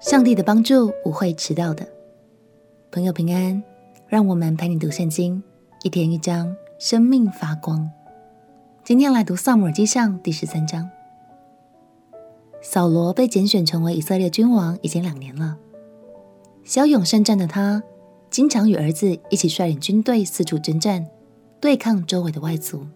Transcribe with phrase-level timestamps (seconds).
[0.00, 1.86] 上帝的帮助不会迟到的，
[2.90, 3.62] 朋友平安，
[4.08, 5.42] 让我们陪你读圣经，
[5.82, 7.86] 一天一章，生命发光。
[8.82, 10.88] 今天来读撒母耳记上第十三章。
[12.62, 15.58] 扫罗被拣选成为以色列君王已经两年了，
[16.64, 17.82] 骁勇善战的他，
[18.30, 21.06] 经常与儿子一起率领军队四处征战，
[21.60, 22.86] 对抗周围的外族。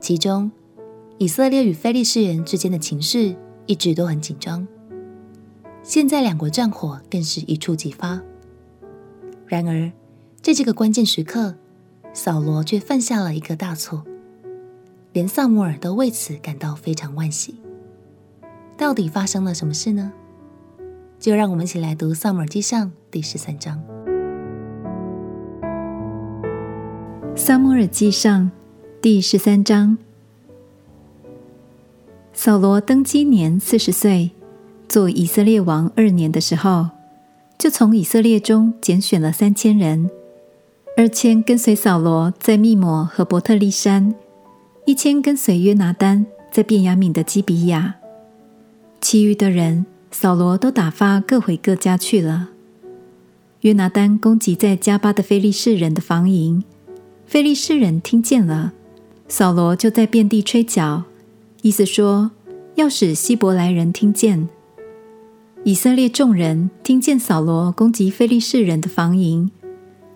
[0.00, 0.50] 其中，
[1.18, 3.36] 以色列与非利士人之间的情势
[3.66, 4.66] 一直都很紧张。
[5.84, 8.18] 现在两国战火更是一触即发。
[9.46, 9.92] 然而，
[10.40, 11.54] 在这个关键时刻，
[12.14, 14.02] 扫罗却犯下了一个大错，
[15.12, 17.56] 连撒母耳都为此感到非常惋惜。
[18.78, 20.10] 到底发生了什么事呢？
[21.18, 23.78] 就让我们一起来读《撒母耳记上》第十三章。
[27.36, 28.44] 《撒母耳记上》
[29.02, 29.98] 第十三章。
[32.32, 34.30] 扫罗登基年四十岁，
[34.94, 36.90] 做以色列王二年的时候，
[37.58, 40.08] 就从以色列中拣选了三千人，
[40.96, 44.14] 二千跟随扫罗在密抹和伯特利山，
[44.86, 47.96] 一千跟随约拿单在便雅悯的基比亚，
[49.00, 52.50] 其余的人，扫罗都打发各回各家去了。
[53.62, 56.62] 约拿单攻击在加巴的非利士人的防营，
[57.26, 58.72] 非利士人听见了，
[59.26, 61.02] 扫罗就在遍地吹角。
[61.62, 62.30] 意思说，
[62.76, 64.48] 要使希伯来人听见。
[65.66, 69.50] 以色列众人听见扫罗攻击非利士人的防营，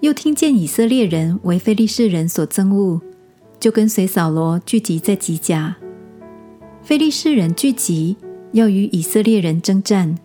[0.00, 3.00] 又听见以色列人为非利士人所憎恶，
[3.58, 5.74] 就跟随扫罗聚集在吉甲。
[6.82, 8.18] 非利士人聚集，
[8.52, 10.18] 要与以色列人征战，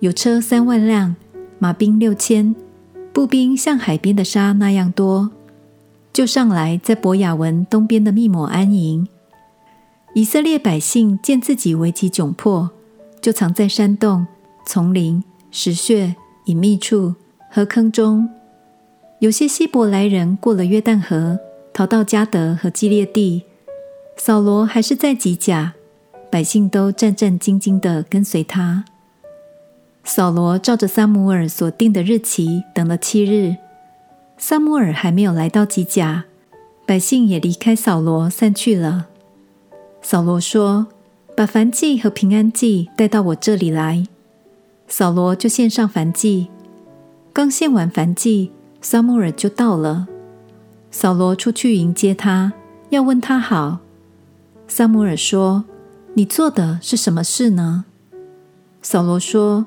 [0.00, 1.14] 有车三万辆，
[1.58, 2.56] 马兵六千，
[3.12, 5.32] 步兵像海边的沙那样多，
[6.14, 9.06] 就上来在伯亚文东边的密抹安营。
[10.14, 12.70] 以色列百姓见自己危急窘迫，
[13.20, 14.26] 就藏在山洞、
[14.66, 17.14] 丛林、石穴、隐秘处、
[17.50, 18.28] 河坑中。
[19.20, 21.38] 有些希伯来人过了约旦河，
[21.72, 23.44] 逃到加得和基列地。
[24.18, 25.74] 扫罗还是在吉甲，
[26.30, 28.84] 百姓都战战兢兢地跟随他。
[30.04, 33.56] 扫罗照着撒母耳所定的日期等了七日，
[34.36, 36.24] 撒母耳还没有来到吉甲，
[36.84, 39.06] 百姓也离开扫罗散去了。
[40.02, 40.88] 扫罗说
[41.36, 44.06] ：“把燔祭和平安祭带到我这里来。”
[44.88, 46.48] 扫罗就献上燔祭。
[47.32, 50.06] 刚献完燔祭，撒母耳就到了。
[50.90, 52.52] 扫罗出去迎接他，
[52.90, 53.78] 要问他好。
[54.68, 55.64] 撒母耳说
[56.14, 57.84] ：“你做的是什么事呢？”
[58.80, 59.66] 扫罗说：“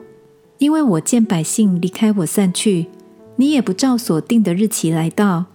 [0.57, 2.87] 因为我见百姓离开我散去，
[3.35, 5.45] 你也不照所定的日期来到，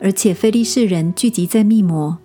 [0.00, 2.18] 而且非利士人聚集在密抹。”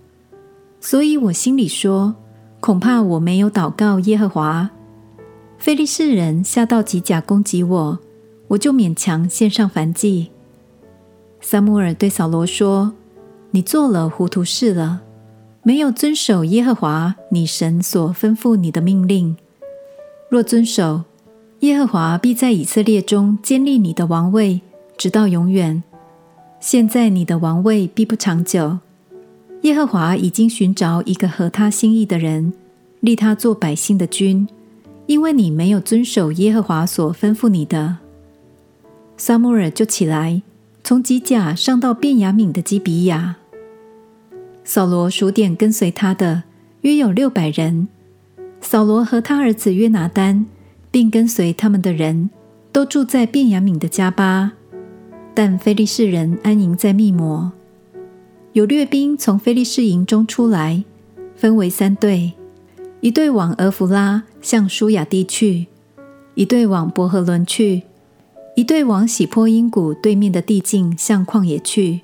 [0.80, 2.16] 所以我心里说，
[2.59, 4.69] 恐怕我没有祷告耶和华，
[5.58, 8.00] 非利士人下到吉甲攻击我，
[8.50, 10.30] 我就勉强献上燔祭。
[11.42, 12.94] 撒母耳对扫罗说
[13.52, 15.02] ：“你做了糊涂事了，
[15.64, 19.36] 没有遵守耶和华你神所吩咐你的命令。
[20.30, 21.04] 若遵守，
[21.60, 24.62] 耶和华必在以色列中建立你的王位，
[24.98, 25.84] 直到永远。
[26.60, 28.80] 现在你的王位必不长久。”
[29.62, 32.54] 耶和华已经寻找一个合他心意的人，
[33.00, 34.48] 立他做百姓的君，
[35.08, 37.98] 因为你没有遵守耶和华所吩咐你的。
[39.18, 40.42] 撒母耳就起来，
[40.84, 43.38] 从吉甲上到便雅悯的基比亚。
[44.64, 46.44] 扫罗数点跟随他的
[46.82, 47.88] 约有六百人。
[48.62, 50.48] 扫罗和他儿子约拿单，
[50.90, 52.32] 并跟随他们的人
[52.72, 54.54] 都住在便雅悯的迦巴，
[55.36, 57.52] 但非利士人安营在密摩。
[58.54, 60.84] 有掠兵从非利士营中出来，
[61.36, 62.34] 分为三队：
[63.06, 65.68] 一队往俄弗拉，向舒亚地去；
[66.34, 67.84] 一队往伯和伦去；
[68.56, 72.02] 一队往喜坡因谷对面的地境，向旷野去。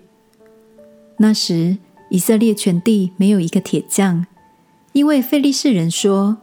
[1.17, 1.77] 那时，
[2.11, 4.27] 以色列全地没有一个铁匠，
[4.93, 6.37] 因为菲利士人说，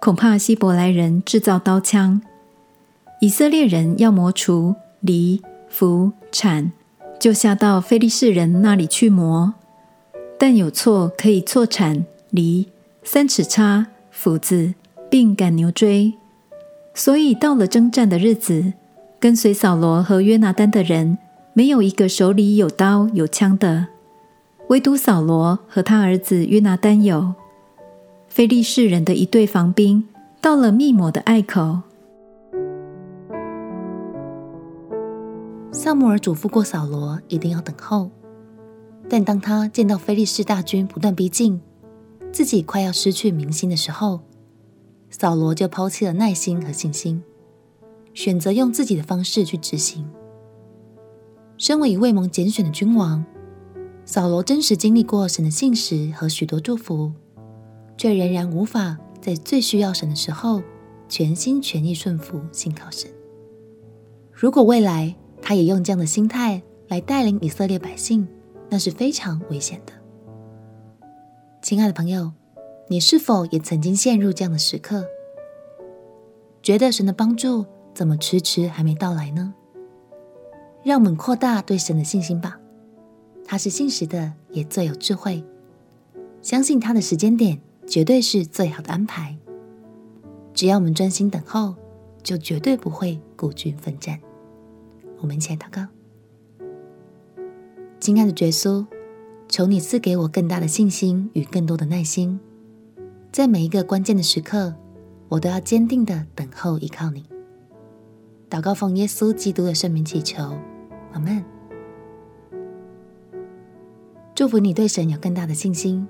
[0.00, 2.20] 恐怕希伯来人制造刀枪。
[3.20, 6.72] 以色列人要磨锄、犁、斧、铲。
[7.20, 9.54] 就下到菲利士人那里去磨，
[10.36, 12.66] 但有错可以错铲、犁、
[13.04, 13.86] 三尺叉、
[14.22, 14.74] 斧子，
[15.08, 16.12] 并赶牛追。
[16.92, 18.74] 所以到了征战的日子，
[19.18, 21.16] 跟随扫罗和约拿单的人，
[21.54, 23.86] 没有一个手里有刀有枪的，
[24.68, 27.32] 唯独扫罗和他儿子约拿单有。
[28.28, 30.06] 非利士人的一队防兵
[30.38, 31.78] 到了密抹的隘口。
[35.72, 38.10] 撒母耳嘱咐过扫罗，一定要等候。
[39.08, 41.62] 但当他见到非利士大军不断逼近，
[42.32, 44.20] 自己快要失去民心的时候，
[45.10, 47.22] 扫罗就抛弃了耐心和信心，
[48.14, 50.08] 选择用自己的方式去执行。
[51.56, 53.24] 身为一位蒙拣选的君王，
[54.04, 57.12] 扫罗真实经历过神的信实和许多祝福，
[57.98, 60.62] 却仍然无法在最需要神的时候
[61.08, 63.10] 全心全意顺服信靠神。
[64.32, 68.26] 如果未来他也用这样的心态来带领以色列百姓，
[68.70, 69.92] 那是非常危险的。
[71.62, 72.32] 亲爱的朋友，
[72.88, 75.04] 你是否也曾经陷入这样的时刻？
[76.62, 79.52] 觉得神的帮助怎么迟迟还没到来呢？
[80.82, 82.58] 让我们扩大对神的信心吧，
[83.44, 85.44] 他是信实的，也最有智慧。
[86.40, 89.36] 相信他的时间点绝对是最好的安排。
[90.54, 91.74] 只要我们专心等候，
[92.22, 94.18] 就绝对不会孤军奋战。
[95.18, 95.86] 我们一起来祷告：
[98.00, 98.86] 亲爱的耶稣，
[99.50, 102.38] 求你赐给我更大的信心与更多的耐心，
[103.32, 104.72] 在每一个关键的时刻，
[105.28, 107.24] 我都要坚定的等候依靠你。
[108.48, 110.56] 祷告奉耶稣基督的圣名祈求。
[111.12, 111.44] 阿门。
[114.36, 116.06] 祝福你对神有更大的信心，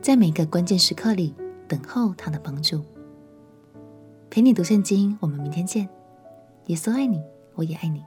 [0.00, 1.34] 在每个关键时刻里
[1.68, 2.80] 等候他的帮助。
[4.30, 5.86] 陪你读圣经，我们明天见。
[6.68, 7.20] 耶稣爱你，
[7.54, 8.02] 我也爱你。